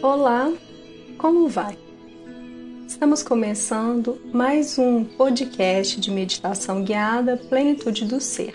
Olá, 0.00 0.52
como 1.18 1.48
vai? 1.48 1.76
Estamos 2.86 3.20
começando 3.20 4.20
mais 4.32 4.78
um 4.78 5.02
podcast 5.02 6.00
de 6.00 6.12
meditação 6.12 6.84
guiada 6.84 7.36
Plenitude 7.36 8.04
do 8.04 8.20
Ser. 8.20 8.54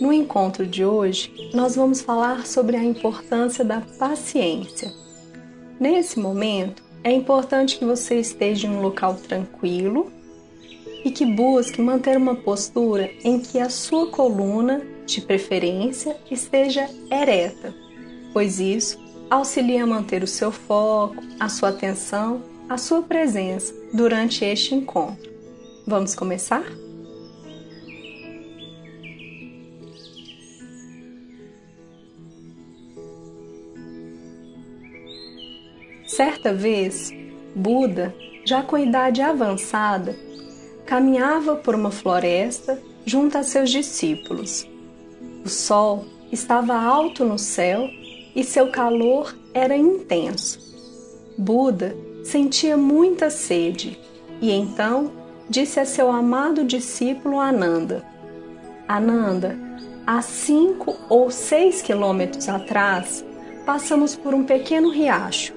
No 0.00 0.12
encontro 0.12 0.66
de 0.66 0.84
hoje, 0.84 1.32
nós 1.54 1.76
vamos 1.76 2.00
falar 2.00 2.44
sobre 2.44 2.76
a 2.76 2.82
importância 2.82 3.64
da 3.64 3.82
paciência. 4.00 4.92
Nesse 5.78 6.18
momento, 6.18 6.82
é 7.04 7.12
importante 7.12 7.78
que 7.78 7.84
você 7.84 8.18
esteja 8.18 8.66
em 8.66 8.70
um 8.70 8.82
local 8.82 9.14
tranquilo 9.14 10.10
e 11.04 11.12
que 11.12 11.24
busque 11.24 11.80
manter 11.80 12.16
uma 12.16 12.34
postura 12.34 13.08
em 13.22 13.38
que 13.38 13.60
a 13.60 13.70
sua 13.70 14.08
coluna, 14.08 14.82
de 15.06 15.20
preferência, 15.20 16.16
esteja 16.28 16.90
ereta, 17.08 17.72
pois 18.32 18.58
isso 18.58 19.01
auxilia 19.32 19.84
a 19.84 19.86
manter 19.86 20.22
o 20.22 20.26
seu 20.26 20.52
foco, 20.52 21.16
a 21.40 21.48
sua 21.48 21.70
atenção, 21.70 22.42
a 22.68 22.76
sua 22.76 23.02
presença 23.02 23.74
durante 23.92 24.44
este 24.44 24.74
encontro. 24.74 25.32
Vamos 25.86 26.14
começar? 26.14 26.62
Certa 36.06 36.52
vez, 36.52 37.10
Buda, 37.56 38.14
já 38.44 38.62
com 38.62 38.76
idade 38.76 39.22
avançada, 39.22 40.14
caminhava 40.84 41.56
por 41.56 41.74
uma 41.74 41.90
floresta 41.90 42.78
junto 43.06 43.38
a 43.38 43.42
seus 43.42 43.70
discípulos. 43.70 44.68
O 45.42 45.48
sol 45.48 46.04
estava 46.30 46.74
alto 46.74 47.24
no 47.24 47.38
céu 47.38 47.88
e 48.34 48.42
seu 48.42 48.70
calor 48.70 49.36
era 49.52 49.76
intenso. 49.76 50.58
Buda 51.36 51.96
sentia 52.24 52.76
muita 52.76 53.30
sede 53.30 53.98
e 54.40 54.50
então 54.50 55.12
disse 55.48 55.80
a 55.80 55.84
seu 55.84 56.10
amado 56.10 56.64
discípulo 56.64 57.38
Ananda: 57.38 58.04
Ananda, 58.88 59.58
há 60.06 60.20
cinco 60.22 60.96
ou 61.08 61.30
seis 61.30 61.82
quilômetros 61.82 62.48
atrás 62.48 63.24
passamos 63.64 64.14
por 64.14 64.34
um 64.34 64.44
pequeno 64.44 64.90
riacho. 64.90 65.54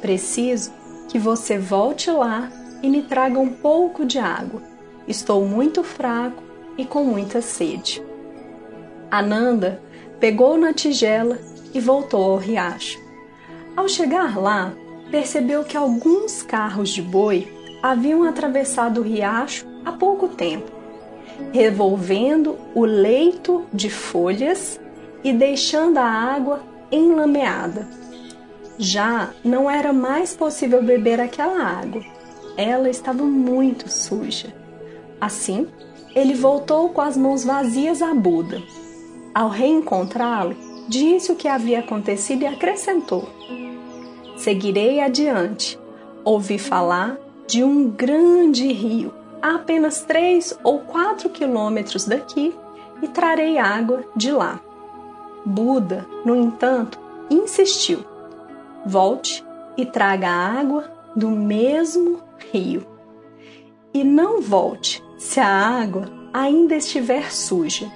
Preciso 0.00 0.72
que 1.08 1.18
você 1.18 1.58
volte 1.58 2.10
lá 2.10 2.50
e 2.82 2.90
me 2.90 3.02
traga 3.02 3.38
um 3.38 3.48
pouco 3.48 4.04
de 4.04 4.18
água. 4.18 4.62
Estou 5.08 5.44
muito 5.46 5.82
fraco 5.82 6.42
e 6.76 6.84
com 6.84 7.04
muita 7.04 7.40
sede. 7.40 8.02
Ananda 9.10 9.80
pegou 10.20 10.58
na 10.58 10.72
tigela 10.72 11.38
e 11.76 11.80
voltou 11.80 12.32
ao 12.32 12.36
riacho. 12.38 12.98
Ao 13.76 13.86
chegar 13.86 14.38
lá, 14.38 14.72
percebeu 15.10 15.62
que 15.62 15.76
alguns 15.76 16.42
carros 16.42 16.88
de 16.88 17.02
boi 17.02 17.52
haviam 17.82 18.24
atravessado 18.24 19.00
o 19.00 19.04
riacho 19.04 19.66
há 19.84 19.92
pouco 19.92 20.26
tempo, 20.26 20.72
revolvendo 21.52 22.56
o 22.74 22.86
leito 22.86 23.66
de 23.74 23.90
folhas 23.90 24.80
e 25.22 25.34
deixando 25.34 25.98
a 25.98 26.06
água 26.08 26.62
enlameada. 26.90 27.86
Já 28.78 29.30
não 29.44 29.70
era 29.70 29.92
mais 29.92 30.34
possível 30.34 30.82
beber 30.82 31.20
aquela 31.20 31.62
água. 31.62 32.02
Ela 32.56 32.88
estava 32.88 33.22
muito 33.22 33.90
suja. 33.90 34.54
Assim, 35.20 35.68
ele 36.14 36.32
voltou 36.32 36.88
com 36.88 37.02
as 37.02 37.18
mãos 37.18 37.44
vazias 37.44 38.00
a 38.00 38.14
Buda. 38.14 38.62
Ao 39.34 39.50
reencontrá-lo, 39.50 40.56
disse 40.88 41.32
o 41.32 41.36
que 41.36 41.48
havia 41.48 41.80
acontecido 41.80 42.42
e 42.42 42.46
acrescentou: 42.46 43.28
Seguirei 44.36 45.00
adiante. 45.00 45.78
Ouvi 46.24 46.58
falar 46.58 47.16
de 47.46 47.62
um 47.62 47.88
grande 47.88 48.72
rio 48.72 49.12
a 49.40 49.54
apenas 49.54 50.02
três 50.02 50.58
ou 50.64 50.80
quatro 50.80 51.28
quilômetros 51.28 52.04
daqui 52.04 52.52
e 53.00 53.08
trarei 53.08 53.58
água 53.58 54.04
de 54.16 54.32
lá. 54.32 54.60
Buda, 55.44 56.06
no 56.24 56.34
entanto, 56.34 56.98
insistiu: 57.30 58.04
Volte 58.84 59.44
e 59.76 59.86
traga 59.86 60.28
água 60.28 60.90
do 61.14 61.30
mesmo 61.30 62.20
rio. 62.52 62.86
E 63.94 64.02
não 64.02 64.40
volte 64.42 65.02
se 65.16 65.40
a 65.40 65.48
água 65.48 66.04
ainda 66.32 66.74
estiver 66.74 67.32
suja. 67.32 67.90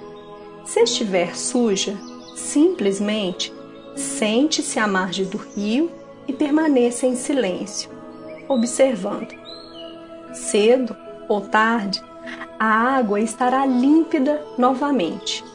Se 0.63 0.81
estiver 0.81 1.35
suja, 1.35 1.97
Simplesmente 2.41 3.53
sente-se 3.95 4.79
à 4.79 4.87
margem 4.87 5.25
do 5.25 5.37
rio 5.37 5.91
e 6.27 6.33
permaneça 6.33 7.05
em 7.05 7.15
silêncio, 7.15 7.89
observando. 8.49 9.33
Cedo 10.33 10.97
ou 11.29 11.41
tarde, 11.41 12.03
a 12.59 12.65
água 12.65 13.21
estará 13.21 13.65
límpida 13.65 14.43
novamente. 14.57 15.45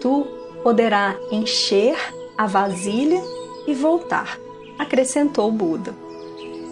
Tu 0.00 0.26
poderá 0.62 1.14
encher 1.30 1.96
a 2.36 2.46
vasilha 2.46 3.22
e 3.66 3.74
voltar, 3.74 4.38
acrescentou 4.78 5.52
Buda. 5.52 5.94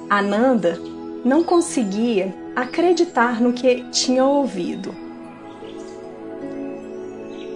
Ananda 0.09 0.81
não 1.22 1.44
conseguia 1.44 2.34
acreditar 2.56 3.41
no 3.41 3.53
que 3.53 3.84
tinha 3.91 4.25
ouvido 4.25 4.92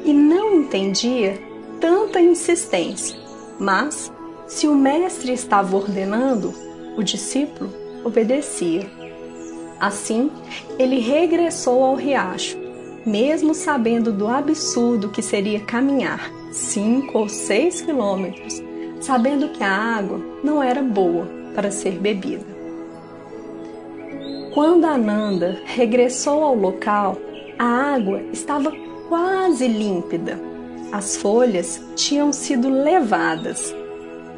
e 0.04 0.12
não 0.12 0.54
entendia 0.54 1.53
tanta 1.80 2.20
insistência, 2.20 3.18
mas 3.58 4.12
se 4.46 4.68
o 4.68 4.74
mestre 4.74 5.32
estava 5.32 5.76
ordenando, 5.76 6.54
o 6.96 7.02
discípulo 7.02 7.70
obedecia. 8.04 8.86
Assim, 9.80 10.30
ele 10.78 10.98
regressou 11.00 11.82
ao 11.82 11.94
riacho, 11.94 12.56
mesmo 13.04 13.54
sabendo 13.54 14.12
do 14.12 14.28
absurdo 14.28 15.08
que 15.08 15.22
seria 15.22 15.60
caminhar 15.60 16.30
cinco 16.52 17.18
ou 17.18 17.28
seis 17.28 17.80
quilômetros, 17.80 18.62
sabendo 19.00 19.48
que 19.48 19.62
a 19.62 19.70
água 19.70 20.20
não 20.42 20.62
era 20.62 20.82
boa 20.82 21.28
para 21.54 21.70
ser 21.70 21.98
bebida. 21.98 22.54
Quando 24.54 24.84
Ananda 24.84 25.58
regressou 25.64 26.44
ao 26.44 26.54
local, 26.54 27.18
a 27.58 27.64
água 27.64 28.22
estava 28.32 28.72
quase 29.08 29.66
límpida 29.66 30.53
as 30.94 31.16
folhas 31.16 31.82
tinham 31.96 32.32
sido 32.32 32.68
levadas. 32.68 33.74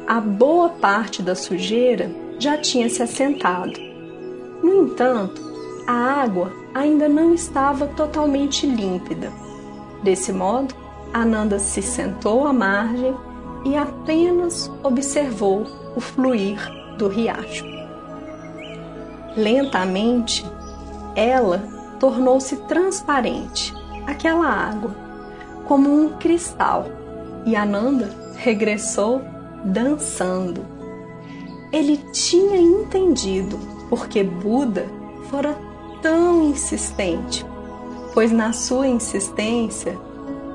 A 0.07 0.19
boa 0.19 0.69
parte 0.69 1.21
da 1.21 1.35
sujeira 1.35 2.09
já 2.39 2.57
tinha 2.57 2.89
se 2.89 3.03
assentado. 3.03 3.79
No 4.63 4.85
entanto, 4.85 5.39
a 5.85 5.93
água 5.93 6.51
ainda 6.73 7.07
não 7.07 7.31
estava 7.31 7.85
totalmente 7.85 8.65
límpida. 8.65 9.31
Desse 10.01 10.33
modo, 10.33 10.73
Ananda 11.13 11.59
se 11.59 11.83
sentou 11.83 12.47
à 12.47 12.51
margem 12.51 13.15
e 13.63 13.75
apenas 13.77 14.67
observou 14.81 15.63
o 15.95 15.99
fluir 16.01 16.57
do 16.97 17.07
riacho. 17.07 17.65
Lentamente, 19.35 20.43
ela 21.15 21.59
tornou-se 21.99 22.57
transparente, 22.63 23.75
aquela 24.07 24.47
água 24.47 25.06
como 25.67 25.89
um 25.89 26.17
cristal, 26.17 26.85
e 27.45 27.55
Ananda 27.55 28.09
regressou 28.35 29.21
dançando. 29.63 30.65
Ele 31.71 31.97
tinha 32.11 32.57
entendido 32.57 33.59
porque 33.89 34.23
Buda 34.23 34.85
fora 35.29 35.57
tão 36.01 36.43
insistente, 36.43 37.45
pois 38.13 38.31
na 38.31 38.53
sua 38.53 38.87
insistência 38.87 39.97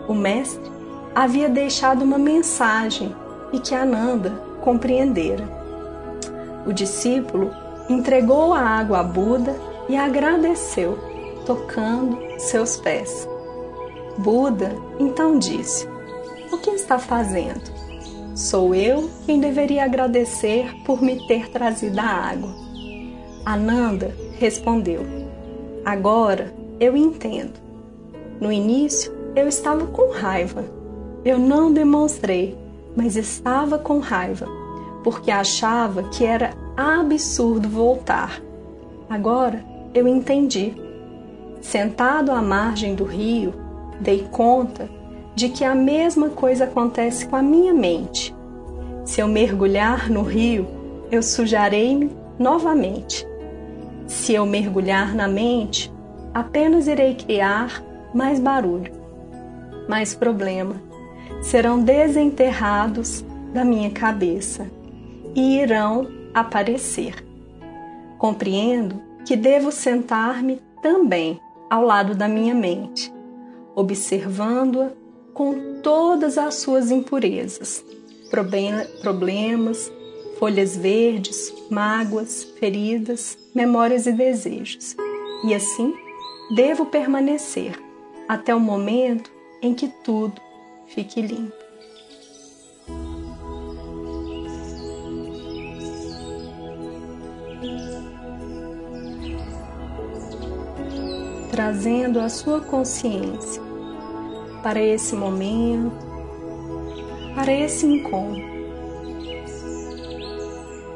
o 0.08 0.14
mestre 0.14 0.70
havia 1.14 1.48
deixado 1.48 2.02
uma 2.02 2.18
mensagem 2.18 3.14
e 3.52 3.58
que 3.58 3.74
Ananda 3.74 4.30
compreendera. 4.62 5.44
O 6.66 6.72
discípulo 6.72 7.50
entregou 7.88 8.54
a 8.54 8.60
água 8.60 9.00
a 9.00 9.02
Buda 9.02 9.54
e 9.88 9.96
agradeceu, 9.96 10.98
tocando 11.44 12.18
seus 12.38 12.76
pés. 12.76 13.28
Buda 14.18 14.76
então 14.98 15.38
disse: 15.38 15.86
O 16.52 16.58
que 16.58 16.70
está 16.70 16.98
fazendo? 16.98 17.72
Sou 18.34 18.74
eu 18.74 19.10
quem 19.26 19.40
deveria 19.40 19.84
agradecer 19.84 20.74
por 20.84 21.02
me 21.02 21.26
ter 21.26 21.50
trazido 21.50 22.00
a 22.00 22.04
água. 22.04 22.54
Ananda 23.44 24.14
respondeu: 24.38 25.00
Agora 25.84 26.52
eu 26.78 26.96
entendo. 26.96 27.60
No 28.40 28.52
início 28.52 29.12
eu 29.34 29.48
estava 29.48 29.86
com 29.86 30.10
raiva. 30.10 30.64
Eu 31.24 31.38
não 31.38 31.72
demonstrei, 31.72 32.58
mas 32.96 33.16
estava 33.16 33.78
com 33.78 33.98
raiva, 33.98 34.46
porque 35.04 35.30
achava 35.30 36.04
que 36.04 36.24
era 36.24 36.54
absurdo 36.76 37.68
voltar. 37.68 38.40
Agora 39.08 39.64
eu 39.94 40.08
entendi. 40.08 40.74
Sentado 41.60 42.32
à 42.32 42.42
margem 42.42 42.94
do 42.94 43.04
rio, 43.04 43.54
dei 44.02 44.26
conta 44.30 44.90
de 45.34 45.48
que 45.48 45.64
a 45.64 45.74
mesma 45.74 46.28
coisa 46.28 46.64
acontece 46.64 47.26
com 47.26 47.36
a 47.36 47.42
minha 47.42 47.72
mente. 47.72 48.34
Se 49.04 49.20
eu 49.20 49.28
mergulhar 49.28 50.10
no 50.10 50.22
rio, 50.22 50.66
eu 51.10 51.22
sujarei-me 51.22 52.10
novamente. 52.38 53.26
Se 54.06 54.34
eu 54.34 54.44
mergulhar 54.44 55.14
na 55.14 55.26
mente, 55.26 55.92
apenas 56.34 56.86
irei 56.86 57.14
criar 57.14 57.82
mais 58.14 58.38
barulho, 58.38 58.92
mais 59.88 60.14
problema. 60.14 60.74
Serão 61.40 61.80
desenterrados 61.80 63.24
da 63.52 63.64
minha 63.64 63.90
cabeça 63.90 64.66
e 65.34 65.58
irão 65.60 66.06
aparecer. 66.34 67.24
Compreendo 68.18 69.02
que 69.26 69.36
devo 69.36 69.72
sentar-me 69.72 70.60
também 70.82 71.40
ao 71.70 71.84
lado 71.84 72.14
da 72.14 72.28
minha 72.28 72.54
mente, 72.54 73.11
observando-a 73.74 74.90
com 75.32 75.80
todas 75.82 76.36
as 76.36 76.56
suas 76.56 76.90
impurezas, 76.90 77.84
problemas, 78.30 79.90
folhas 80.38 80.76
verdes, 80.76 81.52
mágoas, 81.70 82.44
feridas, 82.58 83.38
memórias 83.54 84.06
e 84.06 84.12
desejos. 84.12 84.96
E 85.44 85.54
assim 85.54 85.94
devo 86.54 86.86
permanecer 86.86 87.78
até 88.28 88.54
o 88.54 88.60
momento 88.60 89.30
em 89.60 89.74
que 89.74 89.88
tudo 89.88 90.40
fique 90.86 91.22
limpo. 91.22 91.61
Trazendo 101.52 102.18
a 102.18 102.30
sua 102.30 102.62
consciência 102.62 103.62
para 104.62 104.82
esse 104.82 105.14
momento, 105.14 105.92
para 107.34 107.52
esse 107.52 107.84
encontro. 107.84 108.42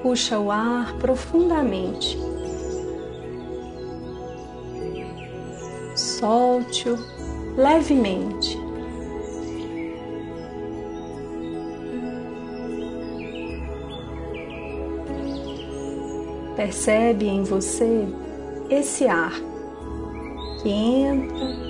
Puxa 0.03 0.39
o 0.39 0.51
ar 0.51 0.95
profundamente. 0.95 2.19
Solte-o 5.95 6.97
levemente. 7.55 8.59
Percebe 16.57 17.27
em 17.27 17.43
você 17.43 18.09
esse 18.71 19.07
ar 19.07 19.39
que 20.63 20.69
entra 20.69 21.67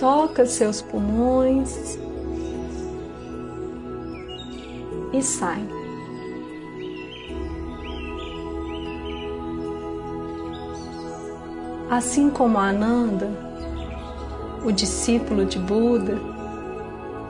toca 0.00 0.46
seus 0.46 0.80
pulmões 0.80 1.98
e 5.12 5.22
sai. 5.22 5.62
Assim 11.90 12.30
como 12.30 12.58
Ananda, 12.58 13.28
o 14.64 14.72
discípulo 14.72 15.44
de 15.44 15.58
Buda, 15.58 16.18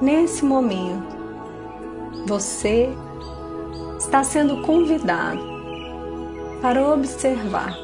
nesse 0.00 0.44
momento 0.44 1.18
você 2.26 2.88
está 3.98 4.22
sendo 4.22 4.62
convidado 4.62 5.40
para 6.60 6.86
observar, 6.86 7.74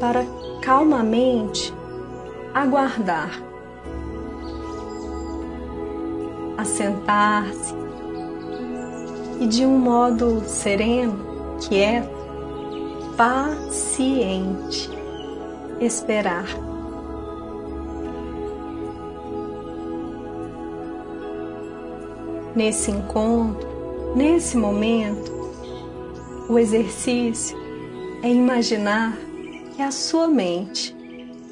para 0.00 0.24
calmamente 0.62 1.72
aguardar, 2.54 3.30
assentar-se 6.56 7.74
e 9.38 9.46
de 9.46 9.64
um 9.64 9.78
modo 9.78 10.40
sereno, 10.46 11.18
quieto, 11.60 12.10
paciente, 13.16 14.90
esperar. 15.80 16.46
Nesse 22.56 22.90
encontro, 22.90 23.68
nesse 24.16 24.56
momento, 24.56 25.30
o 26.48 26.58
exercício 26.58 27.56
é 28.22 28.28
imaginar 28.28 29.29
que 29.80 29.84
a 29.84 29.90
sua 29.90 30.28
mente 30.28 30.94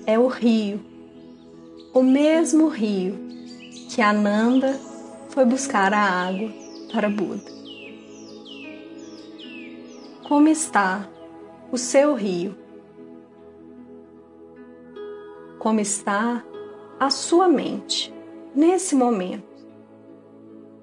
é 0.04 0.19
o 0.19 0.26
rio, 0.26 0.84
o 1.94 2.02
mesmo 2.02 2.69
rio 2.69 3.19
que 3.88 4.02
Ananda 4.02 4.78
foi 5.30 5.46
buscar 5.46 5.94
a 5.94 6.26
água 6.26 6.52
para 6.92 7.08
Buda. 7.08 7.50
Como 10.28 10.46
está 10.46 11.08
o 11.72 11.78
seu 11.78 12.12
rio? 12.14 12.54
Como 15.58 15.80
está 15.80 16.44
a 17.00 17.08
sua 17.08 17.48
mente 17.48 18.12
nesse 18.54 18.94
momento? 18.94 19.48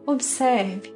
Observe 0.03 0.94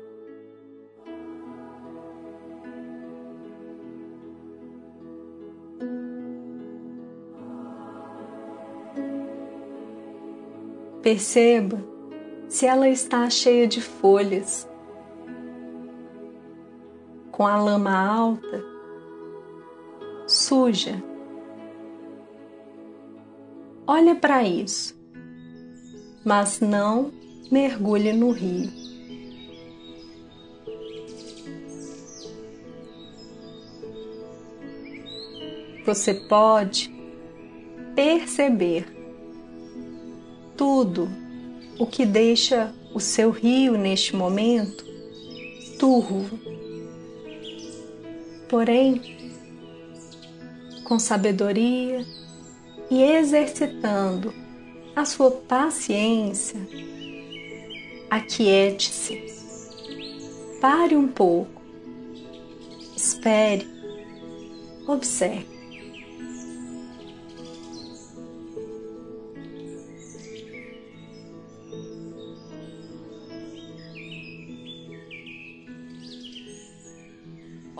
Perceba 11.09 11.83
se 12.47 12.67
ela 12.67 12.87
está 12.87 13.27
cheia 13.31 13.65
de 13.65 13.81
folhas, 13.81 14.69
com 17.31 17.47
a 17.47 17.59
lama 17.59 17.91
alta, 17.91 18.63
suja. 20.27 21.03
Olha 23.87 24.13
para 24.13 24.43
isso, 24.43 24.95
mas 26.23 26.59
não 26.59 27.11
mergulhe 27.51 28.13
no 28.13 28.29
rio. 28.29 28.69
Você 35.87 36.13
pode 36.13 36.93
perceber 37.95 38.98
tudo 40.59 41.09
o 41.79 41.85
que 41.85 42.05
deixa 42.05 42.73
o 42.93 42.99
seu 42.99 43.29
rio 43.29 43.77
neste 43.77 44.13
momento 44.13 44.83
turvo. 45.79 46.37
Porém, 48.49 49.01
com 50.83 50.99
sabedoria 50.99 52.05
e 52.91 53.01
exercitando 53.01 54.33
a 54.93 55.05
sua 55.05 55.31
paciência, 55.31 56.59
aquiete-se, 58.09 59.17
pare 60.59 60.93
um 60.93 61.07
pouco, 61.07 61.61
espere, 62.97 63.65
observe. 64.85 65.58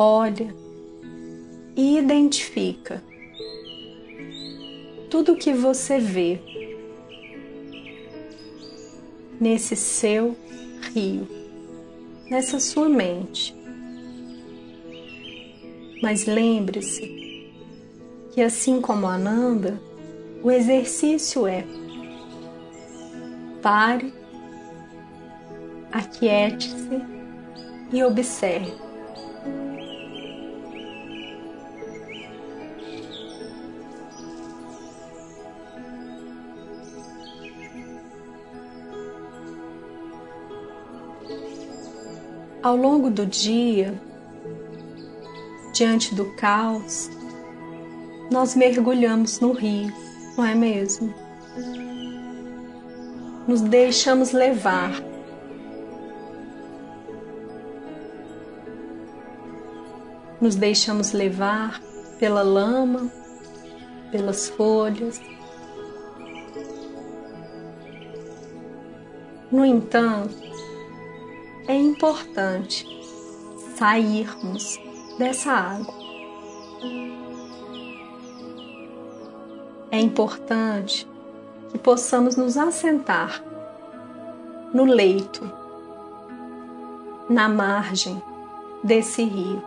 Olha 0.02 0.56
e 1.76 1.98
identifica 1.98 3.04
tudo 5.10 5.36
que 5.36 5.52
você 5.52 6.00
vê 6.00 6.40
nesse 9.42 9.76
seu 9.76 10.38
rio, 10.94 11.28
nessa 12.30 12.62
sua 12.62 12.88
mente. 12.88 13.54
Mas 16.02 16.26
lembre-se 16.26 17.52
que, 18.32 18.42
assim 18.42 18.80
como 18.80 19.06
Ananda, 19.06 19.82
o 20.42 20.50
exercício 20.50 21.46
é 21.46 21.66
pare, 23.62 24.14
aquiete-se 25.92 27.02
e 27.92 28.02
observe. 28.02 28.89
Ao 42.70 42.76
longo 42.76 43.10
do 43.10 43.26
dia, 43.26 44.00
diante 45.74 46.14
do 46.14 46.26
caos, 46.36 47.10
nós 48.32 48.56
mergulhamos 48.56 49.40
no 49.40 49.54
rio, 49.54 49.92
não 50.38 50.46
é 50.46 50.54
mesmo? 50.54 51.12
Nos 53.48 53.62
deixamos 53.62 54.34
levar. 54.34 54.92
Nos 60.40 60.54
deixamos 60.54 61.12
levar 61.12 61.82
pela 62.20 62.44
lama, 62.44 63.12
pelas 64.12 64.48
folhas. 64.48 65.20
No 69.52 69.66
entanto, 69.66 70.38
é 71.70 71.76
importante 71.76 72.84
sairmos 73.76 74.82
dessa 75.20 75.52
água. 75.52 75.94
É 79.92 80.00
importante 80.00 81.08
que 81.70 81.78
possamos 81.78 82.36
nos 82.36 82.58
assentar 82.58 83.44
no 84.74 84.84
leito, 84.84 85.48
na 87.30 87.48
margem 87.48 88.20
desse 88.84 89.24
rio. 89.24 89.62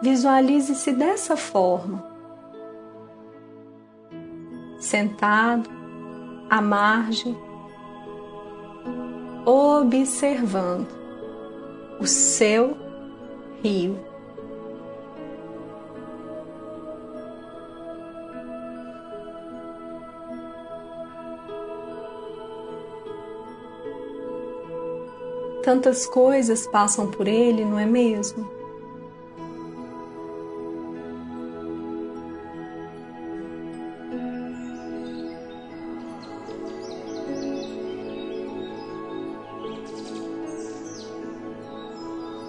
Visualize-se 0.00 0.92
dessa 0.92 1.36
forma, 1.36 2.00
sentado 4.78 5.68
à 6.48 6.62
margem, 6.62 7.45
observando 9.46 10.88
o 12.00 12.06
seu 12.06 12.76
rio. 13.62 13.96
Tantas 25.62 26.06
coisas 26.06 26.66
passam 26.66 27.10
por 27.10 27.26
ele, 27.26 27.64
não 27.64 27.78
é 27.78 27.86
mesmo? 27.86 28.55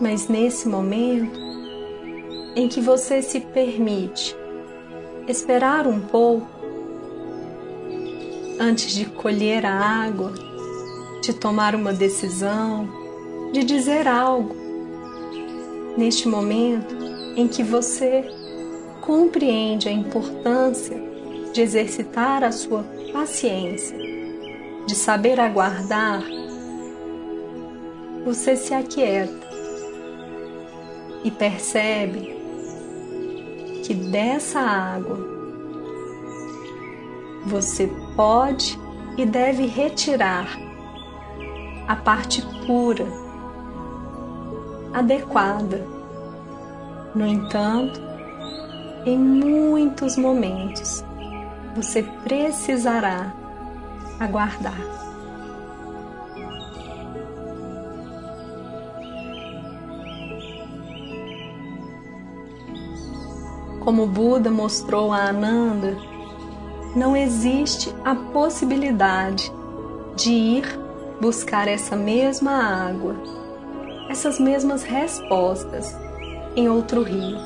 Mas 0.10 0.30
nesse 0.30 0.70
momento 0.70 1.38
em 2.56 2.70
que 2.70 2.80
você 2.80 3.22
se 3.22 3.42
permite 3.42 4.34
esperar 5.28 5.86
um 5.86 6.00
pouco 6.00 6.48
antes 8.58 8.94
de 8.94 9.04
colher 9.04 9.66
a 9.66 9.74
água, 9.74 10.32
de 11.22 11.34
tomar 11.34 11.76
uma 11.76 11.92
decisão, 11.92 12.88
de 13.52 13.66
dizer 13.66 14.08
algo 14.08 14.56
neste 15.98 16.26
momento 16.26 16.96
em 17.36 17.46
que 17.46 17.62
você 17.62 18.24
compreende 19.02 19.90
a 19.90 19.92
importância 19.92 20.98
de 21.52 21.60
exercitar 21.60 22.46
a 22.46 22.54
sua 22.54 22.86
paciência, 23.12 23.98
de 24.88 24.96
saber 24.96 25.38
aguardar, 25.38 26.24
você 28.24 28.56
se 28.56 28.74
aquieta 28.74 29.47
e 31.24 31.32
percebe 31.32 32.36
que 33.84 33.94
dessa 33.94 34.60
água 34.60 35.18
você 37.46 37.90
pode 38.16 38.78
e 39.18 39.26
deve 39.26 39.66
retirar 39.66 40.48
a 41.88 41.96
parte 41.96 42.42
pura 42.66 43.06
adequada. 44.94 45.86
No 47.16 47.26
entanto, 47.26 48.00
em 49.06 49.18
muitos 49.18 50.18
momentos 50.18 51.04
você 51.76 52.04
precisará 52.24 53.34
aguardar. 54.20 55.07
Como 63.88 64.06
Buda 64.06 64.52
mostrou 64.52 65.14
a 65.14 65.30
Ananda, 65.30 65.96
não 66.94 67.16
existe 67.16 67.96
a 68.04 68.14
possibilidade 68.14 69.50
de 70.14 70.30
ir 70.30 70.80
buscar 71.22 71.70
essa 71.70 71.96
mesma 71.96 72.52
água 72.52 73.16
essas 74.10 74.42
mesmas 74.42 74.84
respostas 74.84 75.96
em 76.54 76.68
outro 76.68 77.02
rio. 77.02 77.38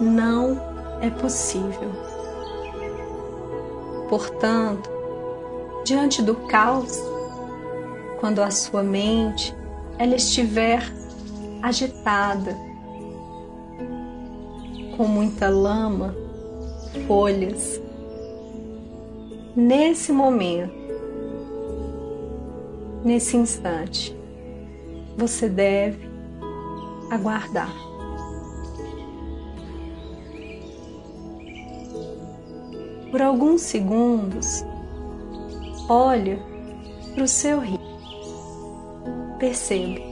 Não 0.00 0.60
é 1.00 1.10
possível. 1.10 1.92
Portanto, 4.08 4.90
diante 5.84 6.20
do 6.20 6.34
caos, 6.34 7.00
quando 8.18 8.42
a 8.42 8.50
sua 8.50 8.82
mente 8.82 9.56
ela 9.96 10.16
estiver 10.16 10.82
agitada, 11.62 12.67
com 14.98 15.06
muita 15.06 15.48
lama, 15.48 16.12
folhas, 17.06 17.80
nesse 19.54 20.10
momento, 20.10 20.74
nesse 23.04 23.36
instante, 23.36 24.12
você 25.16 25.48
deve 25.48 26.10
aguardar. 27.12 27.72
Por 33.12 33.22
alguns 33.22 33.62
segundos, 33.62 34.64
olhe 35.88 36.42
para 37.14 37.22
o 37.22 37.28
seu 37.28 37.60
rio. 37.60 37.78
Perceba 39.38 40.07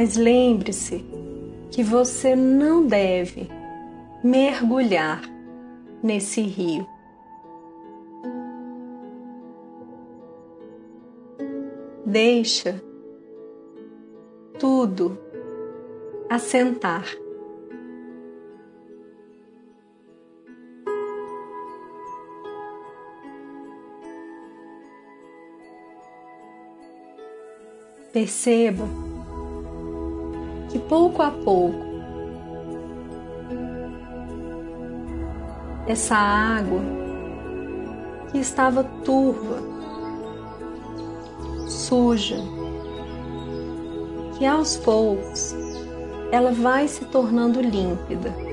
Mas 0.00 0.16
lembre-se 0.16 1.04
que 1.70 1.82
você 1.82 2.34
não 2.34 2.86
deve 2.86 3.50
mergulhar 4.24 5.20
nesse 6.02 6.40
rio. 6.40 6.88
Deixa 12.06 12.82
tudo 14.58 15.18
assentar. 16.30 17.04
Perceba 28.14 29.09
que 30.70 30.78
pouco 30.78 31.22
a 31.22 31.30
pouco 31.30 31.90
essa 35.86 36.14
água 36.14 36.80
que 38.30 38.38
estava 38.38 38.84
turva, 39.04 39.58
suja, 41.66 42.36
que 44.38 44.46
aos 44.46 44.76
poucos 44.76 45.54
ela 46.30 46.52
vai 46.52 46.86
se 46.86 47.04
tornando 47.06 47.60
límpida. 47.60 48.49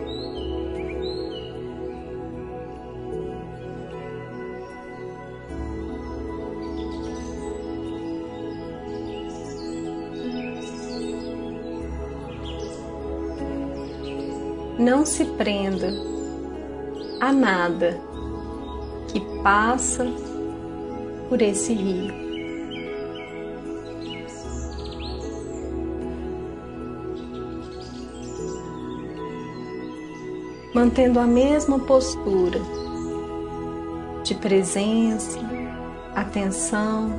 Não 14.88 15.06
se 15.06 15.26
prenda 15.26 15.90
a 17.20 17.30
nada 17.34 18.00
que 19.10 19.20
passa 19.44 20.06
por 21.28 21.42
esse 21.42 21.74
rio. 21.74 22.14
Mantendo 30.74 31.20
a 31.20 31.28
mesma 31.28 31.80
postura 31.80 32.62
de 34.24 34.36
presença, 34.36 35.38
atenção, 36.16 37.10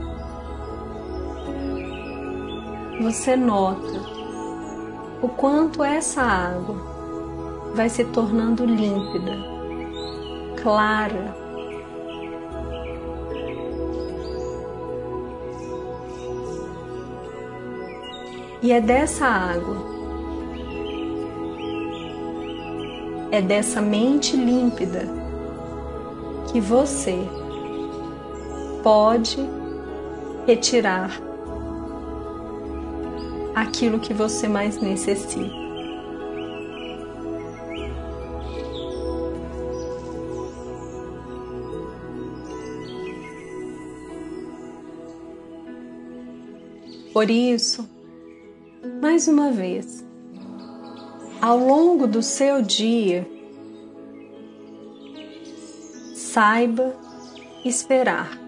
você 3.03 3.37
nota 3.37 4.01
o 5.21 5.29
quanto 5.29 5.85
essa 5.85 6.23
água 6.23 6.98
vai 7.75 7.89
se 7.89 8.05
tornando 8.05 8.65
límpida, 8.65 9.37
clara. 10.61 11.37
E 18.61 18.73
é 18.73 18.81
dessa 18.81 19.27
água, 19.27 19.77
é 23.31 23.41
dessa 23.41 23.81
mente 23.81 24.37
límpida 24.37 25.07
que 26.51 26.61
você 26.61 27.17
pode 28.83 29.39
retirar 30.47 31.21
aquilo 33.55 33.99
que 33.99 34.15
você 34.15 34.49
mais 34.49 34.81
necessita. 34.81 35.68
Por 47.19 47.33
isso, 47.33 47.91
mais 49.03 49.27
uma 49.27 49.51
vez, 49.51 50.07
ao 51.43 51.59
longo 51.59 52.07
do 52.07 52.23
seu 52.23 52.63
dia, 52.63 53.29
saiba 56.15 56.95
esperar. 57.65 58.39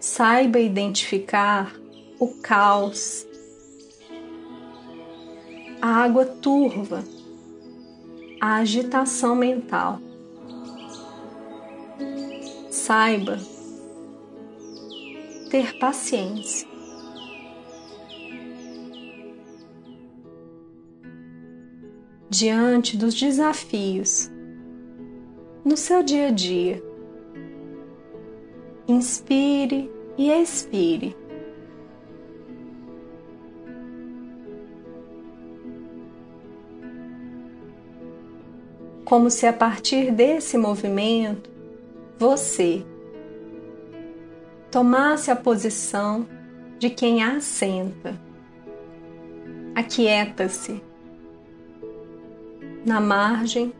Saiba 0.00 0.60
identificar 0.60 1.76
o 2.18 2.28
caos, 2.40 3.26
a 5.82 5.88
água 5.88 6.24
turva, 6.24 7.04
a 8.40 8.56
agitação 8.56 9.34
mental. 9.36 10.00
Saiba 12.84 13.38
ter 15.52 15.78
paciência. 15.78 16.66
Diante 22.28 22.96
dos 22.96 23.14
desafios 23.14 24.28
no 25.64 25.76
seu 25.76 26.02
dia 26.02 26.26
a 26.26 26.30
dia, 26.32 26.82
inspire 28.88 29.88
e 30.18 30.32
expire. 30.32 31.16
Como 39.04 39.30
se 39.30 39.46
a 39.46 39.52
partir 39.52 40.10
desse 40.10 40.58
movimento 40.58 41.51
você 42.22 42.86
tomasse 44.70 45.28
a 45.28 45.34
posição 45.34 46.24
de 46.78 46.88
quem 46.88 47.20
assenta. 47.20 48.16
Aquieta-se 49.74 50.80
na 52.86 53.00
margem 53.00 53.72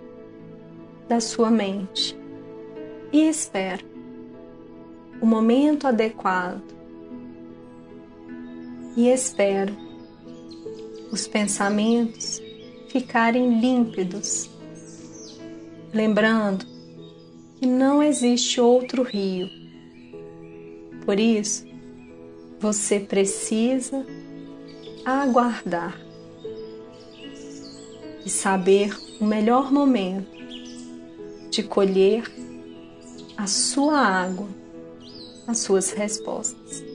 da 1.09 1.21
sua 1.21 1.53
mente 1.53 2.19
e 3.13 3.29
espera 3.29 3.85
o 5.21 5.27
momento 5.27 5.87
adequado 5.87 6.65
e 8.97 9.09
espero 9.09 9.73
os 11.13 11.29
pensamentos 11.29 12.43
ficarem 12.89 13.61
límpidos, 13.61 14.51
lembrando 15.95 16.72
que 17.63 17.67
não 17.69 18.03
existe 18.03 18.61
outro 18.61 19.05
rio. 19.05 19.49
Por 21.05 21.21
isso, 21.21 21.65
você 22.59 22.99
precisa 22.99 24.05
aguardar 25.05 25.97
e 28.27 28.29
saber 28.29 28.93
o 29.21 29.25
melhor 29.25 29.71
momento 29.73 30.27
de 31.53 31.63
colher 31.63 32.25
a 33.37 33.47
sua 33.47 33.97
água 33.97 34.49
as 35.47 35.59
suas 35.59 35.93
respostas. 35.93 36.92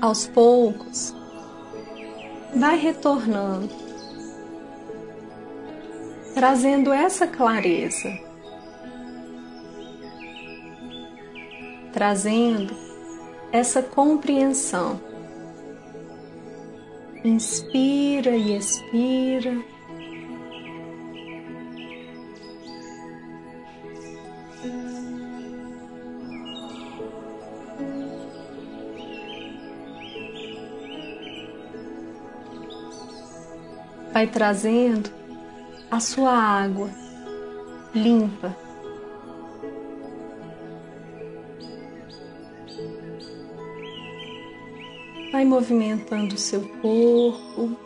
Aos 0.00 0.26
poucos, 0.26 1.14
vai 2.54 2.76
retornando, 2.78 3.68
trazendo 6.34 6.92
essa 6.92 7.26
clareza, 7.26 8.08
trazendo 11.92 12.74
essa 13.52 13.82
compreensão 13.82 15.00
Inspira 17.22 18.30
e 18.30 18.56
expira. 18.56 19.62
Vai 34.12 34.26
trazendo 34.26 35.08
a 35.90 36.00
sua 36.00 36.32
água 36.32 36.90
limpa. 37.94 38.56
Vai 45.30 45.44
movimentando 45.44 46.34
o 46.34 46.38
seu 46.38 46.60
corpo, 46.80 47.76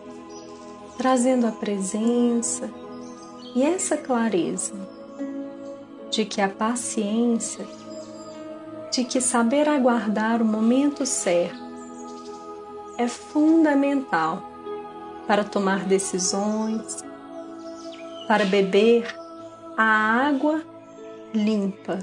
trazendo 0.97 1.47
a 1.47 1.53
presença 1.53 2.71
e 3.55 3.63
essa 3.63 3.97
clareza 3.97 4.75
de 6.11 6.25
que 6.25 6.41
a 6.41 6.49
paciência, 6.49 7.67
de 8.91 9.05
que 9.05 9.21
saber 9.21 9.69
aguardar 9.69 10.41
o 10.41 10.45
momento 10.45 11.05
certo 11.05 11.63
é 12.97 13.09
fundamental 13.09 14.54
para 15.27 15.45
tomar 15.45 15.85
decisões, 15.85 17.05
para 18.29 18.45
beber 18.45 19.07
a 19.77 19.85
água 20.29 20.63
limpa. 21.35 21.99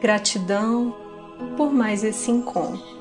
Gratidão 0.00 0.94
por 1.56 1.72
mais 1.72 2.04
esse 2.04 2.30
encontro. 2.30 2.93